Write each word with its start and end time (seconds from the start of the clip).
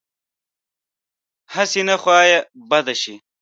هسې 1.53 1.81
نه 1.89 1.95
خوا 2.01 2.19
یې 2.29 2.39
بده 2.69 2.95
شي. 3.01 3.15